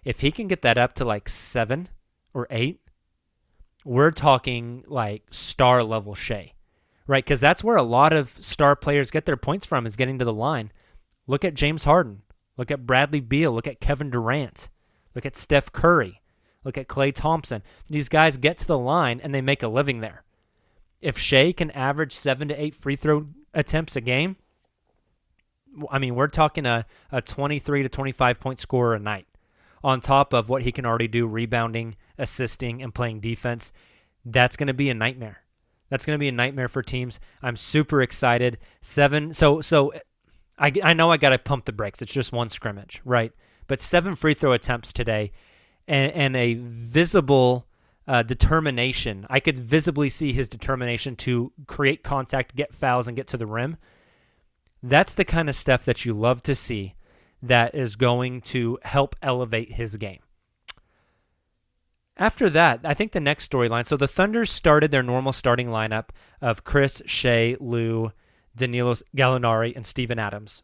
If 0.05 0.21
he 0.21 0.31
can 0.31 0.49
get 0.49 0.63
that 0.63 0.79
up 0.79 0.95
to 0.95 1.05
like 1.05 1.29
seven 1.29 1.89
or 2.35 2.47
eight, 2.51 2.81
we're 3.85 4.11
talking 4.11 4.85
like 4.87 5.23
star 5.31 5.83
level 5.85 6.15
Shai, 6.15 6.53
right? 7.07 7.25
Because 7.25 7.41
that's 7.41 7.63
where 7.63 7.77
a 7.77 7.83
lot 7.83 8.13
of 8.13 8.31
star 8.41 8.75
players 8.75 9.11
get 9.11 9.25
their 9.25 9.37
points 9.37 9.67
from 9.67 9.87
is 9.87 9.97
getting 9.97 10.19
to 10.19 10.25
the 10.25 10.33
line. 10.33 10.73
Look 11.27 11.45
at 11.45 11.55
James 11.55 11.85
Harden. 11.85 12.23
Look 12.57 12.71
at 12.71 12.87
Bradley 12.87 13.21
Beal. 13.21 13.53
Look 13.53 13.67
at 13.69 13.81
Kevin 13.81 14.11
Durant. 14.11 14.69
Look 15.15 15.25
at 15.25 15.37
Steph 15.37 15.73
Curry. 15.73 16.21
Look 16.65 16.77
at 16.77 16.89
Klay 16.89 17.15
Thompson. 17.15 17.63
These 17.87 18.09
guys 18.09 18.37
get 18.37 18.59
to 18.59 18.67
the 18.67 18.79
line 18.79 19.21
and 19.23 19.35
they 19.35 19.41
make 19.41 19.63
a 19.63 19.69
living 19.69 20.01
there. 20.01 20.25
If 21.01 21.17
Shai 21.17 21.53
can 21.53 21.71
average 21.71 22.13
seven 22.13 22.49
to 22.49 22.61
eight 22.61 22.75
free 22.75 22.97
throw 22.97 23.29
attempts 23.55 23.95
a 23.95 24.01
game, 24.01 24.37
I 25.91 25.99
mean, 25.99 26.15
we're 26.15 26.29
talking 26.29 26.67
a, 26.67 26.87
a 27.11 27.23
23 27.23 27.83
to 27.83 27.89
25 27.89 28.41
point 28.41 28.61
scorer 28.61 28.95
a 28.95 28.99
night 28.99 29.27
on 29.83 30.01
top 30.01 30.33
of 30.33 30.49
what 30.49 30.63
he 30.63 30.73
can 30.73 30.85
already 30.85 31.09
do 31.09 31.27
rebounding, 31.27 31.97
assisting, 32.19 32.83
and 32.83 32.95
playing 32.95 33.21
defense. 33.21 33.73
That's 34.25 34.57
going 34.57 34.67
to 34.67 34.75
be 34.75 34.91
a 34.91 34.95
nightmare. 34.95 35.43
That's 35.89 36.05
going 36.05 36.17
to 36.17 36.21
be 36.21 36.29
a 36.29 36.33
nightmare 36.33 36.69
for 36.69 36.83
teams. 36.83 37.21
I'm 37.43 37.57
super 37.57 38.03
excited. 38.03 38.59
Seven. 38.81 39.33
So, 39.33 39.61
so 39.61 39.93
I, 40.59 40.73
I 40.83 40.93
know 40.93 41.11
I 41.11 41.17
got 41.17 41.31
to 41.31 41.39
pump 41.39 41.65
the 41.65 41.73
brakes. 41.73 42.03
It's 42.03 42.13
just 42.13 42.33
one 42.33 42.51
scrimmage, 42.51 43.01
right? 43.05 43.33
But 43.67 43.81
seven 43.81 44.17
free 44.17 44.35
throw 44.35 44.53
attempts 44.53 44.93
today 44.93 45.33
and, 45.87 46.13
and 46.13 46.37
a 46.37 46.55
visible 46.55 47.67
uh, 48.07 48.23
determination. 48.23 49.27
I 49.31 49.41
could 49.41 49.59
visibly 49.59 50.09
see 50.11 50.33
his 50.33 50.49
determination 50.49 51.17
to 51.17 51.53
create 51.67 52.03
contact, 52.03 52.57
get 52.57 52.75
fouls, 52.75 53.07
and 53.07 53.17
get 53.17 53.29
to 53.29 53.37
the 53.37 53.47
rim. 53.47 53.77
That's 54.83 55.15
the 55.15 55.25
kind 55.25 55.49
of 55.49 55.55
stuff 55.55 55.85
that 55.85 56.05
you 56.05 56.15
love 56.15 56.43
to 56.45 56.55
see 56.55 56.95
that 57.43 57.75
is 57.75 57.97
going 57.97 58.41
to 58.41 58.79
help 58.83 59.17
elevate 59.23 59.73
his 59.73 59.97
game. 59.97 60.21
After 62.17 62.51
that, 62.51 62.81
I 62.85 62.95
think 62.95 63.13
the 63.13 63.21
next 63.21 63.51
storyline. 63.51 63.87
So 63.87 63.97
the 63.97 64.09
Thunder 64.09 64.45
started 64.45 64.91
their 64.91 65.05
normal 65.05 65.33
starting 65.33 65.69
lineup 65.69 66.09
of 66.43 66.65
Chris, 66.65 67.01
Shai, 67.07 67.57
Lu, 67.61 68.11
Danilo 68.57 68.95
Gallinari, 69.17 69.75
and 69.77 69.87
Steven 69.87 70.19
Adams. 70.19 70.63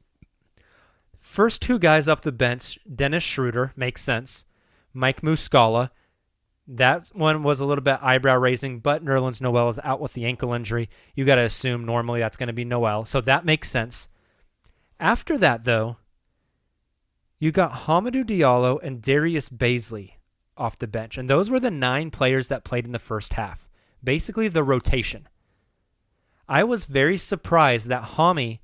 First 1.16 1.62
two 1.62 1.78
guys 1.78 2.09
off 2.09 2.21
the 2.21 2.33
bench, 2.33 2.78
Dennis 2.92 3.23
Schroeder, 3.23 3.73
makes 3.76 4.02
sense. 4.02 4.44
Mike 4.92 5.23
Muscala. 5.23 5.90
That 6.66 7.09
one 7.12 7.42
was 7.42 7.61
a 7.61 7.66
little 7.66 7.85
bit 7.85 7.99
eyebrow 8.02 8.37
raising, 8.37 8.80
but 8.80 9.04
Nerlens 9.04 9.40
Noel 9.40 9.68
is 9.68 9.80
out 9.85 10.00
with 10.00 10.14
the 10.14 10.25
ankle 10.25 10.54
injury. 10.54 10.88
You 11.14 11.25
got 11.25 11.35
to 11.35 11.42
assume 11.42 11.85
normally 11.85 12.21
that's 12.21 12.38
going 12.38 12.47
to 12.47 12.54
be 12.54 12.64
Noel. 12.64 13.04
So 13.04 13.21
that 13.21 13.44
makes 13.44 13.71
sense. 13.71 14.09
After 14.99 15.37
that, 15.38 15.64
though, 15.64 15.99
you 17.38 17.52
got 17.52 17.73
Hamidou 17.73 18.25
Diallo 18.25 18.78
and 18.83 19.02
Darius 19.02 19.50
Bazley 19.50 20.12
off 20.56 20.78
the 20.78 20.87
bench. 20.87 21.18
And 21.18 21.28
those 21.28 21.50
were 21.50 21.61
the 21.61 21.71
nine 21.71 22.11
players 22.11 22.49
that 22.49 22.64
played 22.64 22.87
in 22.87 22.92
the 22.92 22.99
first 22.99 23.35
half. 23.35 23.68
Basically, 24.02 24.49
the 24.49 24.62
rotation. 24.62 25.28
I 26.49 26.64
was 26.64 26.85
very 26.85 27.16
surprised 27.16 27.88
that 27.88 28.02
Hami 28.02 28.61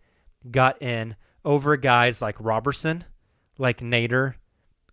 got 0.51 0.81
in 0.81 1.17
over 1.45 1.77
guys 1.77 2.23
like 2.23 2.37
Roberson, 2.39 3.05
like 3.59 3.81
Nader, 3.81 4.35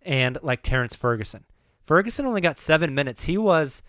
and 0.02 0.38
like 0.42 0.62
Terrence 0.62 0.96
Ferguson. 0.96 1.44
Ferguson 1.88 2.26
only 2.26 2.42
got 2.42 2.58
seven 2.58 2.94
minutes. 2.94 3.24
He 3.24 3.38
was 3.38 3.82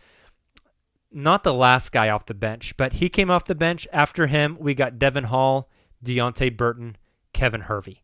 not 1.11 1.43
the 1.43 1.53
last 1.53 1.91
guy 1.91 2.07
off 2.07 2.25
the 2.25 2.33
bench, 2.33 2.77
but 2.77 2.93
he 2.93 3.09
came 3.09 3.29
off 3.29 3.43
the 3.43 3.55
bench. 3.55 3.89
After 3.91 4.27
him, 4.27 4.55
we 4.57 4.73
got 4.73 4.97
Devon 4.97 5.25
Hall, 5.25 5.69
Deonte 6.01 6.55
Burton, 6.55 6.95
Kevin 7.33 7.61
Hervey. 7.61 8.03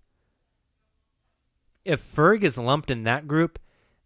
If 1.86 2.02
Ferg 2.02 2.44
is 2.44 2.58
lumped 2.58 2.92
in 2.92 3.04
that 3.04 3.26
group, 3.26 3.58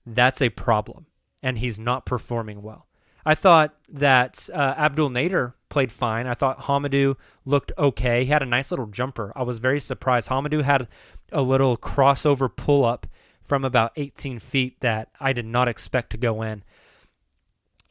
that's 0.05 0.43
a 0.43 0.49
problem, 0.49 1.07
and 1.41 1.57
he's 1.57 1.79
not 1.79 2.05
performing 2.05 2.61
well. 2.61 2.85
I 3.25 3.33
thought 3.33 3.73
that 3.89 4.47
uh, 4.53 4.75
Abdel 4.77 5.09
Nader 5.09 5.53
played 5.69 5.91
fine. 5.91 6.27
I 6.27 6.35
thought 6.35 6.59
Hamidou 6.59 7.15
looked 7.45 7.71
okay. 7.79 8.25
He 8.25 8.29
had 8.29 8.43
a 8.43 8.45
nice 8.45 8.69
little 8.69 8.85
jumper. 8.85 9.33
I 9.35 9.41
was 9.41 9.57
very 9.57 9.79
surprised. 9.79 10.29
Hamidou 10.29 10.61
had 10.61 10.87
a 11.31 11.41
little 11.41 11.77
crossover 11.77 12.55
pull 12.55 12.85
up 12.85 13.07
from 13.49 13.65
about 13.65 13.91
18 13.95 14.37
feet 14.39 14.79
that 14.81 15.09
I 15.19 15.33
did 15.33 15.45
not 15.45 15.67
expect 15.67 16.11
to 16.11 16.17
go 16.17 16.43
in. 16.43 16.63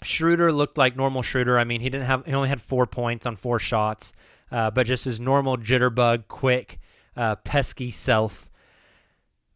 Schroeder 0.03 0.53
looked 0.53 0.79
like 0.79 0.97
normal 0.97 1.23
Schroeder. 1.23 1.59
I 1.59 1.65
mean, 1.65 1.81
he 1.81 1.91
didn't 1.91 2.07
have 2.07 2.25
he 2.25 2.33
only 2.33 2.49
had 2.49 2.63
four 2.63 2.87
points 2.87 3.27
on 3.27 3.35
four 3.35 3.59
shots, 3.59 4.13
uh, 4.53 4.71
but 4.71 4.87
just 4.87 5.05
his 5.05 5.19
normal 5.19 5.57
jitterbug, 5.57 6.29
quick, 6.29 6.79
uh, 7.17 7.35
pesky 7.37 7.91
self. 7.91 8.49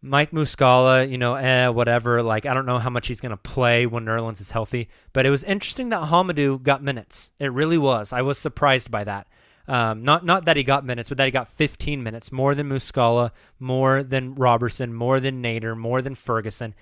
Mike 0.05 0.33
Muscala, 0.33 1.09
you 1.09 1.17
know, 1.17 1.35
eh, 1.35 1.69
whatever. 1.69 2.25
Like, 2.25 2.45
I 2.45 2.55
don't 2.55 2.67
know 2.67 2.81
how 2.81 2.91
much 2.91 3.07
he's 3.07 3.21
going 3.21 3.31
to 3.31 3.37
play 3.37 3.87
when 3.87 4.05
Nerlens 4.05 4.41
is 4.41 4.51
healthy, 4.51 4.89
but 5.13 5.25
it 5.25 5.31
was 5.31 5.45
interesting 5.45 5.91
that 5.91 6.09
Hamidou 6.09 6.61
got 6.61 6.83
minutes. 6.83 7.31
It 7.39 7.53
really 7.53 7.79
was. 7.79 8.13
I 8.13 8.23
was 8.23 8.37
surprised 8.37 8.91
by 8.91 9.05
that. 9.05 9.29
Um, 9.73 10.05
not 10.05 10.23
not 10.23 10.45
that 10.45 10.59
he 10.59 10.64
got 10.64 10.85
minutes, 10.85 11.09
but 11.09 11.17
that 11.17 11.25
he 11.25 11.31
got 11.31 11.49
15 11.49 12.02
minutes, 12.02 12.31
more 12.31 12.55
than 12.55 12.69
Muscala, 12.69 13.31
more 13.59 14.02
than 14.02 14.35
Roberson, 14.35 14.93
more 14.93 15.19
than 15.19 15.43
Nader, 15.43 15.75
more 15.75 16.02
than 16.02 16.14
Ferguson. 16.14 16.75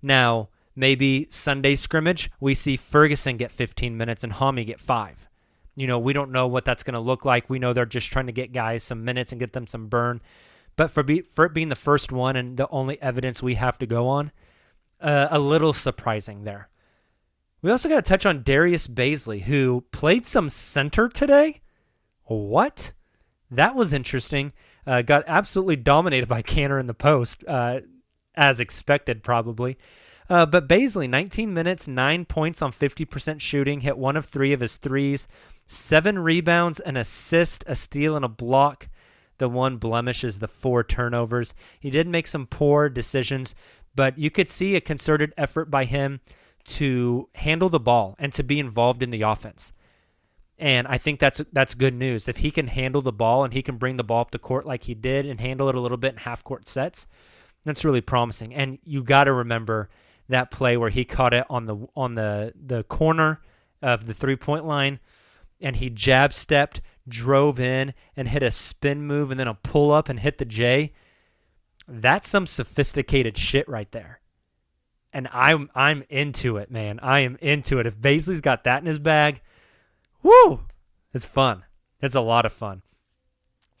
Now, 0.00 0.48
maybe 0.74 1.26
Sunday 1.28 1.74
scrimmage, 1.74 2.30
we 2.40 2.54
see 2.54 2.78
Ferguson 2.78 3.36
get 3.36 3.50
15 3.50 3.94
minutes 3.94 4.24
and 4.24 4.32
Hami 4.32 4.64
get 4.64 4.80
five. 4.80 5.28
You 5.76 5.86
know, 5.86 5.98
we 5.98 6.14
don't 6.14 6.32
know 6.32 6.46
what 6.46 6.64
that's 6.64 6.82
going 6.82 6.94
to 6.94 7.00
look 7.00 7.26
like. 7.26 7.50
We 7.50 7.58
know 7.58 7.74
they're 7.74 7.84
just 7.84 8.10
trying 8.10 8.28
to 8.28 8.32
get 8.32 8.54
guys 8.54 8.84
some 8.84 9.04
minutes 9.04 9.32
and 9.32 9.38
get 9.38 9.52
them 9.52 9.66
some 9.66 9.88
burn. 9.88 10.22
But 10.76 10.90
for, 10.90 11.02
be, 11.02 11.20
for 11.20 11.44
it 11.44 11.52
being 11.52 11.68
the 11.68 11.76
first 11.76 12.10
one 12.10 12.36
and 12.36 12.56
the 12.56 12.68
only 12.70 13.00
evidence 13.02 13.42
we 13.42 13.56
have 13.56 13.76
to 13.80 13.86
go 13.86 14.08
on, 14.08 14.32
uh, 14.98 15.28
a 15.30 15.38
little 15.38 15.74
surprising 15.74 16.44
there. 16.44 16.70
We 17.60 17.70
also 17.70 17.90
got 17.90 18.02
to 18.02 18.08
touch 18.08 18.24
on 18.24 18.44
Darius 18.44 18.86
Bazley, 18.86 19.42
who 19.42 19.84
played 19.92 20.24
some 20.24 20.48
center 20.48 21.06
today. 21.10 21.60
What? 22.30 22.92
That 23.50 23.74
was 23.74 23.92
interesting. 23.92 24.52
Uh, 24.86 25.02
got 25.02 25.24
absolutely 25.26 25.74
dominated 25.74 26.28
by 26.28 26.42
Kanter 26.42 26.78
in 26.78 26.86
the 26.86 26.94
post, 26.94 27.42
uh, 27.48 27.80
as 28.36 28.60
expected, 28.60 29.24
probably. 29.24 29.76
Uh, 30.28 30.46
but 30.46 30.68
Bazley, 30.68 31.10
19 31.10 31.52
minutes, 31.52 31.88
nine 31.88 32.24
points 32.24 32.62
on 32.62 32.70
50% 32.70 33.40
shooting, 33.40 33.80
hit 33.80 33.98
one 33.98 34.16
of 34.16 34.24
three 34.26 34.52
of 34.52 34.60
his 34.60 34.76
threes, 34.76 35.26
seven 35.66 36.20
rebounds, 36.20 36.78
an 36.78 36.96
assist, 36.96 37.64
a 37.66 37.74
steal, 37.74 38.14
and 38.14 38.24
a 38.24 38.28
block. 38.28 38.88
The 39.38 39.48
one 39.48 39.78
blemish 39.78 40.22
is 40.22 40.38
the 40.38 40.46
four 40.46 40.84
turnovers. 40.84 41.52
He 41.80 41.90
did 41.90 42.06
make 42.06 42.28
some 42.28 42.46
poor 42.46 42.88
decisions, 42.88 43.56
but 43.96 44.18
you 44.18 44.30
could 44.30 44.48
see 44.48 44.76
a 44.76 44.80
concerted 44.80 45.34
effort 45.36 45.68
by 45.68 45.84
him 45.84 46.20
to 46.66 47.26
handle 47.34 47.70
the 47.70 47.80
ball 47.80 48.14
and 48.20 48.32
to 48.34 48.44
be 48.44 48.60
involved 48.60 49.02
in 49.02 49.10
the 49.10 49.22
offense. 49.22 49.72
And 50.60 50.86
I 50.86 50.98
think 50.98 51.20
that's 51.20 51.42
that's 51.52 51.74
good 51.74 51.94
news. 51.94 52.28
If 52.28 52.36
he 52.36 52.50
can 52.50 52.66
handle 52.66 53.00
the 53.00 53.12
ball 53.12 53.44
and 53.44 53.54
he 53.54 53.62
can 53.62 53.78
bring 53.78 53.96
the 53.96 54.04
ball 54.04 54.20
up 54.20 54.30
the 54.30 54.38
court 54.38 54.66
like 54.66 54.84
he 54.84 54.94
did 54.94 55.24
and 55.24 55.40
handle 55.40 55.70
it 55.70 55.74
a 55.74 55.80
little 55.80 55.96
bit 55.96 56.12
in 56.12 56.18
half 56.18 56.44
court 56.44 56.68
sets, 56.68 57.06
that's 57.64 57.82
really 57.82 58.02
promising. 58.02 58.54
And 58.54 58.78
you 58.84 59.02
got 59.02 59.24
to 59.24 59.32
remember 59.32 59.88
that 60.28 60.50
play 60.50 60.76
where 60.76 60.90
he 60.90 61.06
caught 61.06 61.32
it 61.32 61.46
on 61.48 61.64
the 61.64 61.86
on 61.96 62.14
the 62.14 62.52
the 62.54 62.84
corner 62.84 63.40
of 63.80 64.06
the 64.06 64.12
three 64.12 64.36
point 64.36 64.66
line, 64.66 65.00
and 65.62 65.76
he 65.76 65.88
jab 65.88 66.34
stepped, 66.34 66.82
drove 67.08 67.58
in, 67.58 67.94
and 68.14 68.28
hit 68.28 68.42
a 68.42 68.50
spin 68.50 69.06
move, 69.06 69.30
and 69.30 69.40
then 69.40 69.48
a 69.48 69.54
pull 69.54 69.90
up 69.90 70.10
and 70.10 70.20
hit 70.20 70.36
the 70.36 70.44
J. 70.44 70.92
That's 71.88 72.28
some 72.28 72.46
sophisticated 72.46 73.38
shit 73.38 73.66
right 73.66 73.90
there. 73.92 74.20
And 75.10 75.26
I'm 75.32 75.70
I'm 75.74 76.04
into 76.10 76.58
it, 76.58 76.70
man. 76.70 77.00
I 77.00 77.20
am 77.20 77.38
into 77.40 77.78
it. 77.78 77.86
If 77.86 77.98
Bazley's 77.98 78.42
got 78.42 78.64
that 78.64 78.82
in 78.82 78.86
his 78.86 78.98
bag, 78.98 79.40
whoo, 80.22 80.60
it's 81.12 81.24
fun. 81.24 81.64
It's 82.00 82.14
a 82.14 82.20
lot 82.20 82.46
of 82.46 82.52
fun. 82.52 82.82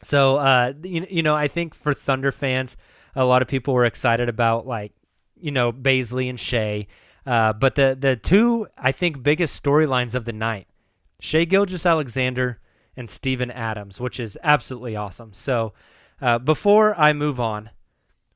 So, 0.02 0.36
uh, 0.36 0.72
you, 0.82 1.06
you 1.10 1.22
know, 1.22 1.34
I 1.34 1.48
think 1.48 1.74
for 1.74 1.92
Thunder 1.92 2.32
fans, 2.32 2.76
a 3.14 3.24
lot 3.24 3.42
of 3.42 3.48
people 3.48 3.74
were 3.74 3.84
excited 3.84 4.28
about 4.28 4.66
like, 4.66 4.92
you 5.36 5.50
know, 5.50 5.72
Bazley 5.72 6.28
and 6.28 6.38
Shai. 6.38 6.86
Uh, 7.26 7.52
but 7.52 7.74
the 7.74 7.96
the 7.98 8.16
two 8.16 8.66
I 8.78 8.92
think 8.92 9.22
biggest 9.22 9.62
storylines 9.62 10.14
of 10.14 10.24
the 10.24 10.32
night, 10.32 10.68
Shai 11.20 11.44
Gilgeous-Alexander 11.44 12.60
and 12.96 13.08
Steven 13.08 13.50
Adams, 13.50 14.00
which 14.00 14.18
is 14.18 14.38
absolutely 14.42 14.96
awesome. 14.96 15.32
So, 15.32 15.74
uh, 16.20 16.38
before 16.38 16.98
I 16.98 17.12
move 17.12 17.38
on, 17.38 17.70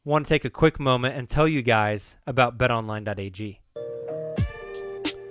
want 0.04 0.26
to 0.26 0.28
take 0.28 0.44
a 0.44 0.50
quick 0.50 0.78
moment 0.78 1.16
and 1.16 1.28
tell 1.28 1.48
you 1.48 1.62
guys 1.62 2.16
about 2.26 2.58
BetOnline.ag. 2.58 3.60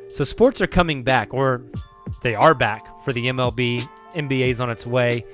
So, 0.10 0.24
sports 0.24 0.62
are 0.62 0.68
coming 0.68 1.04
back, 1.04 1.34
or 1.34 1.64
they 2.22 2.36
are 2.36 2.54
back 2.54 3.02
for 3.04 3.14
the 3.14 3.28
MLB. 3.28 3.88
NBA's 4.14 4.62
on 4.62 4.70
its 4.70 4.86
way, 4.86 5.26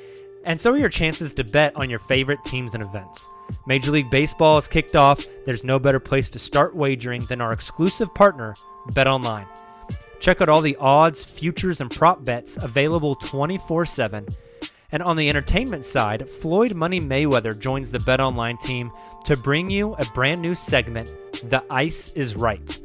and 0.45 0.59
so 0.59 0.71
are 0.71 0.77
your 0.77 0.89
chances 0.89 1.33
to 1.33 1.43
bet 1.43 1.75
on 1.75 1.89
your 1.89 1.99
favorite 1.99 2.43
teams 2.45 2.73
and 2.73 2.83
events. 2.83 3.27
Major 3.67 3.91
League 3.91 4.09
Baseball 4.09 4.55
has 4.55 4.67
kicked 4.67 4.95
off. 4.95 5.25
There's 5.45 5.63
no 5.63 5.79
better 5.79 5.99
place 5.99 6.29
to 6.31 6.39
start 6.39 6.75
wagering 6.75 7.25
than 7.25 7.41
our 7.41 7.51
exclusive 7.51 8.13
partner, 8.13 8.55
BetOnline. 8.91 9.47
Check 10.19 10.41
out 10.41 10.49
all 10.49 10.61
the 10.61 10.75
odds, 10.77 11.23
futures, 11.25 11.81
and 11.81 11.89
prop 11.89 12.23
bets 12.23 12.57
available 12.57 13.15
24 13.15 13.85
7. 13.85 14.27
And 14.91 15.03
on 15.03 15.15
the 15.17 15.29
entertainment 15.29 15.85
side, 15.85 16.27
Floyd 16.27 16.73
Money 16.73 16.99
Mayweather 16.99 17.57
joins 17.57 17.91
the 17.91 17.99
BetOnline 17.99 18.59
team 18.59 18.91
to 19.25 19.37
bring 19.37 19.69
you 19.69 19.93
a 19.93 20.05
brand 20.13 20.41
new 20.41 20.55
segment, 20.55 21.09
The 21.43 21.63
Ice 21.69 22.09
is 22.15 22.35
Right. 22.35 22.79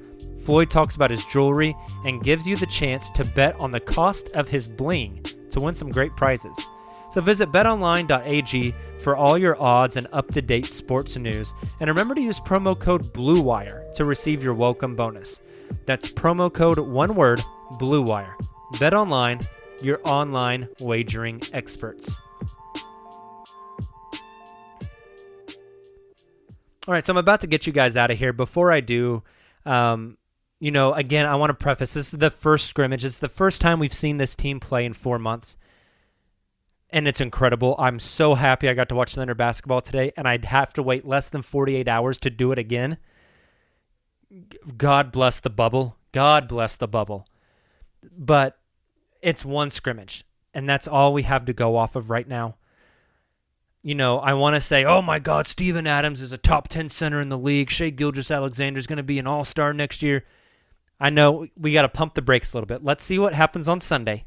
Floyd 0.45 0.69
talks 0.69 0.95
about 0.95 1.11
his 1.11 1.25
jewelry 1.25 1.75
and 2.05 2.23
gives 2.23 2.47
you 2.47 2.55
the 2.57 2.67
chance 2.67 3.09
to 3.11 3.25
bet 3.25 3.59
on 3.59 3.71
the 3.71 3.81
cost 3.81 4.29
of 4.31 4.47
his 4.47 4.69
bling 4.69 5.25
to 5.51 5.61
win 5.61 5.75
some 5.75 5.91
great 5.91 6.15
prizes. 6.17 6.67
So 7.11 7.21
visit 7.21 7.51
betonline.ag 7.51 8.75
for 8.99 9.17
all 9.17 9.39
your 9.39 9.61
odds 9.63 9.97
and 9.97 10.07
up-to-date 10.13 10.67
sports 10.67 11.17
news. 11.17 11.55
And 11.81 11.89
remember 11.89 12.15
to 12.15 12.21
use 12.21 12.41
promo 12.41 12.79
code 12.79 13.13
BLUEWIRE 13.15 13.93
to 13.95 14.05
receive 14.05 14.43
your 14.43 14.53
welcome 14.53 14.95
bonus. 14.95 15.41
That's 15.87 16.11
promo 16.11 16.53
code 16.53 16.79
one 16.79 17.15
word 17.15 17.41
BLUEWIRE. 17.79 18.35
BetOnline, 18.75 19.47
your 19.81 20.01
online 20.05 20.69
wagering 20.81 21.41
experts. 21.53 22.17
All 26.87 26.93
right, 26.93 27.07
so 27.07 27.15
I'm 27.15 27.17
about 27.17 27.41
to 27.41 27.47
get 27.47 27.67
you 27.67 27.73
guys 27.73 27.97
out 27.97 28.11
of 28.11 28.19
here. 28.19 28.35
Before 28.35 28.71
I 28.71 28.81
do, 28.81 29.23
um, 29.65 30.19
you 30.65 30.71
know, 30.71 30.95
again, 30.95 31.27
I 31.27 31.35
want 31.35 31.51
to 31.51 31.55
preface 31.55 31.93
this 31.93 32.15
is 32.15 32.19
the 32.19 32.31
first 32.31 32.69
scrimmage. 32.69 33.05
It's 33.05 33.19
the 33.19 33.29
first 33.29 33.61
time 33.61 33.79
we've 33.79 33.93
seen 33.93 34.17
this 34.17 34.35
team 34.35 34.61
play 34.61 34.87
in 34.87 34.95
four 34.95 35.19
months 35.19 35.59
and 36.89 37.07
it's 37.07 37.21
incredible. 37.21 37.75
I'm 37.79 37.99
so 37.99 38.35
happy 38.35 38.69
I 38.69 38.73
got 38.73 38.89
to 38.89 38.95
watch 38.95 39.15
Thunder 39.15 39.35
basketball 39.35 39.81
today, 39.83 40.13
and 40.17 40.29
I'd 40.29 40.45
have 40.45 40.73
to 40.75 40.83
wait 40.83 41.05
less 41.05 41.29
than 41.29 41.43
48 41.43 41.89
hours 41.89 42.19
to 42.21 42.31
do 42.31 42.53
it 42.53 42.59
again. 42.59 42.99
God 44.79 45.11
bless 45.11 45.41
the 45.41 45.51
bubble. 45.51 45.97
God 46.13 46.47
bless 46.47 46.77
the 46.77 46.87
bubble. 46.87 47.27
But 48.17 48.57
it's 49.21 49.45
one 49.45 49.71
scrimmage, 49.71 50.25
and 50.55 50.67
that's 50.69 50.87
all 50.87 51.13
we 51.13 51.25
have 51.25 51.45
to 51.47 51.53
go 51.53 51.77
off 51.77 51.97
of 51.97 52.11
right 52.11 52.29
now. 52.29 52.57
You 53.83 53.97
know, 53.97 54.21
I 54.21 54.33
want 54.35 54.55
to 54.55 54.61
say, 54.61 54.85
oh 54.85 55.03
my 55.03 55.19
God, 55.19 55.49
Steven 55.49 55.89
Adams 55.89 56.23
is 56.23 56.33
a 56.33 56.39
top 56.39 56.69
10 56.69 56.89
center 56.89 57.21
in 57.21 57.29
the 57.29 57.37
league. 57.37 57.71
Shai 57.71 57.91
Gilgeous-Alexander 57.91 58.79
is 58.79 58.87
going 58.87 58.99
to 58.99 59.03
be 59.03 59.19
an 59.19 59.27
all 59.27 59.45
star 59.45 59.75
next 59.75 60.01
year. 60.01 60.25
I 61.01 61.11
know 61.11 61.47
we 61.57 61.73
got 61.73 61.83
to 61.83 61.89
pump 61.89 62.15
the 62.15 62.23
brakes 62.23 62.53
a 62.53 62.57
little 62.57 62.67
bit. 62.67 62.85
Let's 62.85 63.05
see 63.05 63.19
what 63.19 63.35
happens 63.35 63.69
on 63.69 63.81
Sunday, 63.81 64.25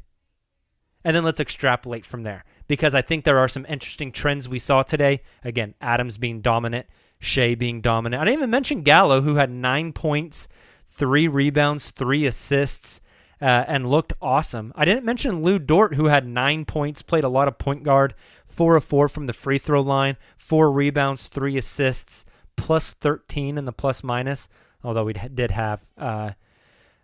and 1.04 1.14
then 1.16 1.24
let's 1.24 1.40
extrapolate 1.40 2.04
from 2.04 2.22
there 2.22 2.44
because 2.66 2.94
I 2.94 3.02
think 3.02 3.24
there 3.24 3.38
are 3.38 3.48
some 3.48 3.66
interesting 3.68 4.12
trends 4.12 4.48
we 4.48 4.58
saw 4.58 4.82
today. 4.82 5.22
Again, 5.42 5.74
Adams 5.80 6.18
being 6.18 6.40
dominant, 6.40 6.86
Shai 7.18 7.54
being 7.54 7.80
dominant. 7.80 8.20
I 8.20 8.24
didn't 8.24 8.40
even 8.40 8.50
mention 8.50 8.82
Gallo, 8.82 9.22
who 9.22 9.36
had 9.36 9.50
nine 9.50 9.92
points, 9.92 10.46
three 10.86 11.26
rebounds, 11.26 11.90
three 11.90 12.26
assists, 12.26 13.00
uh, 13.40 13.64
and 13.66 13.86
looked 13.86 14.12
awesome. 14.20 14.72
I 14.76 14.84
didn't 14.84 15.04
mention 15.04 15.42
Lu 15.42 15.58
Dort, 15.58 15.94
who 15.94 16.06
had 16.06 16.26
nine 16.26 16.64
points, 16.64 17.02
played 17.02 17.24
a 17.24 17.28
lot 17.28 17.48
of 17.48 17.58
point 17.58 17.82
guard, 17.82 18.14
four 18.46 18.76
of 18.76 18.84
four 18.84 19.08
from 19.08 19.26
the 19.26 19.32
free 19.32 19.58
throw 19.58 19.80
line, 19.80 20.16
four 20.36 20.70
rebounds, 20.70 21.28
three 21.28 21.56
assists, 21.56 22.24
plus 22.56 22.92
13 22.92 23.56
in 23.56 23.64
the 23.64 23.72
plus 23.72 24.02
minus, 24.02 24.48
although 24.82 25.04
we 25.04 25.12
did 25.12 25.52
have. 25.52 25.84
Uh, 25.96 26.32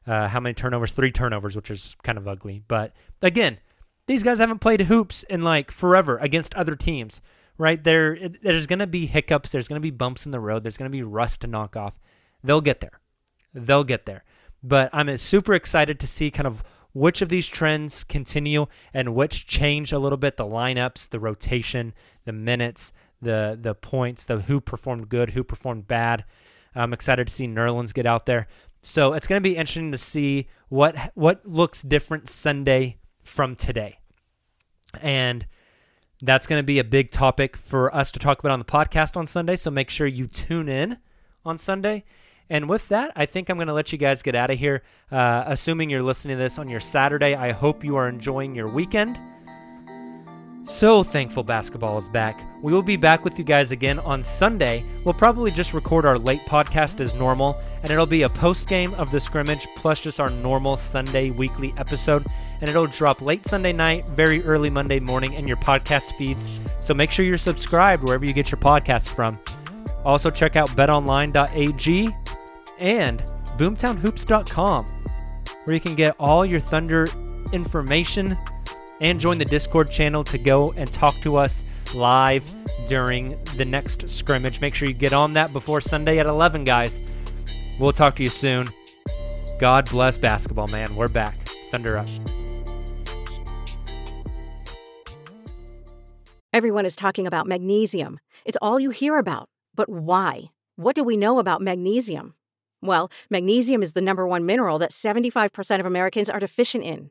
uh, 0.07 0.29
how 0.29 0.40
many 0.40 0.55
turnovers? 0.55 0.93
Three 0.93 1.12
turnovers, 1.12 1.57
which 1.57 1.71
is 1.71 1.97
kind 2.03 2.19
of 2.19 2.29
ugly. 2.29 2.62
But 2.67 2.93
again, 3.23 3.59
these 4.07 4.23
guys 4.23 4.38
haven't 4.38 4.61
played 4.61 4.83
hoops 4.83 5.23
in 5.25 5.43
like 5.43 5.71
forever 5.71 6.19
against 6.19 6.55
other 6.55 6.77
teams, 6.77 7.21
right? 7.57 7.83
There, 7.83 8.29
there's 8.43 8.67
going 8.67 8.81
to 8.81 8.87
be 8.87 9.07
hiccups. 9.07 9.53
There's 9.53 9.69
going 9.69 9.81
to 9.81 9.85
be 9.85 9.90
bumps 9.90 10.27
in 10.27 10.33
the 10.33 10.40
road. 10.40 10.62
There's 10.62 10.77
going 10.77 10.90
to 10.90 10.97
be 10.97 11.03
rust 11.03 11.40
to 11.40 11.47
knock 11.47 11.77
off. 11.77 11.99
They'll 12.43 12.61
get 12.61 12.81
there. 12.81 13.01
They'll 13.55 13.85
get 13.85 14.07
there. 14.07 14.25
But 14.62 14.90
I'm 14.93 15.14
super 15.17 15.55
excited 15.55 15.99
to 16.01 16.07
see 16.07 16.31
kind 16.31 16.47
of 16.47 16.62
which 16.93 17.21
of 17.21 17.29
these 17.29 17.49
trends 17.49 18.05
continue 18.05 18.67
and 18.95 19.14
which 19.14 19.47
change 19.47 19.93
a 19.93 19.99
little 19.99 20.17
bit 20.17 20.37
the 20.37 20.45
lineups, 20.45 21.11
the 21.11 21.21
rotation, 21.21 21.93
the 22.25 22.33
minutes, 22.33 22.93
the 23.21 23.59
the 23.61 23.75
points, 23.75 24.25
the 24.25 24.40
who 24.40 24.61
performed 24.61 25.09
good, 25.09 25.31
who 25.31 25.45
performed 25.45 25.87
bad. 25.87 26.25
I'm 26.75 26.93
excited 26.93 27.29
to 27.29 27.33
see 27.33 27.47
Nerlens 27.47 27.95
get 27.95 28.07
out 28.07 28.27
there. 28.27 28.47
So 28.85 29.14
it's 29.14 29.27
going 29.27 29.42
to 29.42 29.49
be 29.49 29.57
interesting 29.57 29.92
to 29.92 29.99
see 29.99 30.47
what 30.68 30.94
what 31.14 31.47
looks 31.47 31.81
different 31.81 32.29
Sunday 32.29 32.99
from 33.23 33.57
today. 33.57 33.99
And 35.01 35.47
that's 36.20 36.47
going 36.47 36.59
to 36.59 36.66
be 36.66 36.79
a 36.79 36.85
big 36.85 37.11
topic 37.11 37.57
for 37.57 37.94
us 37.94 38.12
to 38.12 38.18
talk 38.18 38.38
about 38.40 38.53
on 38.53 38.59
the 38.59 38.64
podcast 38.66 39.16
on 39.16 39.27
Sunday. 39.27 39.57
So 39.57 39.70
make 39.70 39.88
sure 39.88 40.07
you 40.07 40.27
tune 40.27 40.68
in 40.68 40.99
on 41.47 41.57
Sunday. 41.57 42.05
And 42.51 42.68
with 42.68 42.88
that, 42.88 43.11
I 43.16 43.25
think 43.25 43.49
I'm 43.49 43.57
going 43.57 43.68
to 43.68 43.73
let 43.73 43.90
you 43.90 43.97
guys 43.97 44.23
get 44.23 44.35
out 44.35 44.51
of 44.51 44.59
here. 44.59 44.83
Uh, 45.11 45.44
assuming 45.47 45.88
you're 45.88 46.03
listening 46.03 46.37
to 46.37 46.42
this 46.42 46.59
on 46.59 46.68
your 46.68 46.81
Saturday, 46.81 47.35
I 47.35 47.53
hope 47.53 47.85
you 47.85 47.97
are 47.97 48.07
enjoying 48.07 48.55
your 48.55 48.68
weekend. 48.68 49.18
So 50.64 51.03
thankful 51.03 51.42
basketball 51.42 51.98
is 51.98 52.09
back. 52.09 52.40
We 52.62 52.72
will 52.72 52.83
be 52.83 52.96
back 52.96 53.22
with 53.22 53.38
you 53.38 53.44
guys 53.44 53.70
again 53.70 53.98
on 53.98 54.22
Sunday. 54.22 54.83
We'll 55.05 55.12
probably 55.12 55.50
just 55.50 55.74
record 55.74 56.07
our 56.07 56.18
late 56.18 56.40
podcast 56.46 57.00
as 57.00 57.12
normal, 57.14 57.61
and 57.83 57.92
it'll 57.92 58.07
be 58.07 58.22
a 58.22 58.31
post 58.31 58.66
game 58.66 58.94
of 58.94 59.11
the 59.11 59.20
scrimmage 59.20 59.66
plus 59.77 60.00
just 60.00 60.20
our 60.20 60.31
normal 60.31 60.79
Sunday 60.79 61.31
weekly 61.31 61.74
episode. 61.77 62.27
And 62.62 62.70
it'll 62.70 62.87
drop 62.87 63.20
late 63.20 63.44
Sunday 63.44 63.74
night, 63.74 64.09
very 64.09 64.42
early 64.42 64.70
Monday 64.70 65.00
morning 65.00 65.35
in 65.35 65.46
your 65.46 65.59
podcast 65.59 66.12
feeds. 66.12 66.48
So 66.81 66.94
make 66.94 67.11
sure 67.11 67.27
you're 67.27 67.37
subscribed 67.37 68.03
wherever 68.03 68.24
you 68.24 68.33
get 68.33 68.50
your 68.50 68.61
podcasts 68.61 69.14
from. 69.14 69.38
Also, 70.03 70.31
check 70.31 70.57
out 70.57 70.70
betonline.ag 70.70 72.09
and 72.79 73.18
boomtownhoops.com, 73.59 74.87
where 75.64 75.74
you 75.74 75.81
can 75.81 75.94
get 75.94 76.16
all 76.18 76.46
your 76.46 76.61
Thunder 76.61 77.07
information 77.53 78.38
and 79.05 79.21
join 79.21 79.37
the 79.37 79.45
Discord 79.45 79.90
channel 79.90 80.25
to 80.25 80.38
go 80.38 80.73
and 80.79 80.90
talk 80.90 81.21
to 81.21 81.37
us 81.37 81.62
live 81.93 82.43
during 82.87 83.38
the 83.59 83.64
next 83.64 84.09
scrimmage. 84.09 84.62
Make 84.62 84.75
sure 84.75 84.88
you 84.88 84.95
get 84.95 85.12
on 85.12 85.35
that 85.35 85.53
before 85.53 85.83
Sunday 85.83 86.19
at 86.19 86.27
11, 86.27 86.64
guys. 86.64 87.03
We'll 87.79 87.93
talk 87.93 88.17
to 88.17 88.23
you 88.23 88.31
soon. 88.31 88.67
God 89.59 89.90
bless 89.90 90.17
basketball, 90.17 90.69
man. 90.69 90.97
We're 90.97 91.09
back. 91.09 91.38
Thunder 91.71 91.99
up. 91.99 92.09
Everyone 96.55 96.87
is 96.87 96.97
talking 96.97 97.27
about 97.27 97.47
magnesium. 97.47 98.21
It's 98.47 98.59
all 98.62 98.81
you 98.81 98.88
hear 98.88 99.19
about. 99.19 99.51
But 99.75 99.90
why? 99.90 100.45
What 100.77 100.97
do 100.97 101.05
we 101.05 101.19
know 101.19 101.38
about 101.38 101.61
magnesium? 101.61 102.35
Well, 102.81 103.11
magnesium 103.29 103.83
is 103.83 103.93
the 103.93 104.01
number 104.01 104.27
one 104.27 104.47
mineral 104.47 104.79
that 104.79 104.93
75% 104.93 105.81
of 105.81 105.85
Americans 105.85 106.31
are 106.31 106.40
deficient 106.40 106.85
in. 106.85 107.11